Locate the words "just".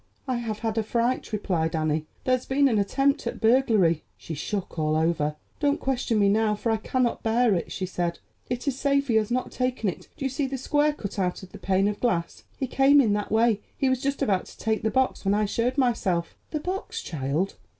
14.01-14.23